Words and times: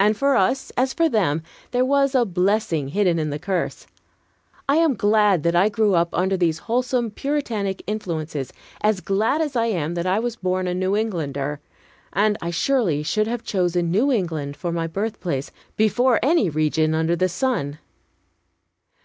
And 0.00 0.16
for 0.16 0.34
us, 0.34 0.72
as 0.76 0.92
for 0.92 1.08
them, 1.08 1.44
there 1.70 1.84
was 1.84 2.12
a 2.16 2.24
blessing 2.24 2.88
hidden 2.88 3.20
in 3.20 3.30
the 3.30 3.38
curse. 3.38 3.86
I 4.68 4.78
am 4.78 4.96
glad 4.96 5.44
that 5.44 5.54
I 5.54 5.68
grew 5.68 5.94
up 5.94 6.08
under 6.12 6.36
these 6.36 6.58
wholesome 6.66 7.12
Puritanic 7.12 7.80
influences, 7.86 8.52
as 8.80 9.00
glad 9.00 9.40
as 9.40 9.54
I 9.54 9.66
am 9.66 9.94
that 9.94 10.06
I 10.06 10.18
was 10.18 10.34
born 10.34 10.66
a 10.66 10.74
New 10.74 10.96
Englander; 10.96 11.60
and 12.12 12.36
I 12.42 12.50
surely 12.50 13.04
should 13.04 13.28
have 13.28 13.44
chosen 13.44 13.92
New 13.92 14.10
England 14.10 14.56
for 14.56 14.72
my 14.72 14.88
birthplace 14.88 15.52
before 15.76 16.18
any 16.20 16.50
region 16.50 16.92
under 16.92 17.14
the 17.14 17.28
sun. 17.28 17.78